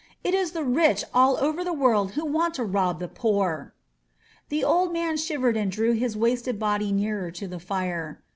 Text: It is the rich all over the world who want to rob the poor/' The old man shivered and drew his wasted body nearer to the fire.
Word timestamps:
It 0.23 0.33
is 0.33 0.53
the 0.53 0.63
rich 0.63 1.03
all 1.13 1.37
over 1.37 1.63
the 1.63 1.71
world 1.75 2.13
who 2.13 2.25
want 2.25 2.55
to 2.55 2.63
rob 2.63 2.97
the 2.99 3.07
poor/' 3.07 3.73
The 4.49 4.63
old 4.63 4.91
man 4.91 5.15
shivered 5.15 5.55
and 5.55 5.71
drew 5.71 5.91
his 5.91 6.17
wasted 6.17 6.57
body 6.57 6.91
nearer 6.91 7.29
to 7.29 7.47
the 7.47 7.59
fire. 7.59 8.23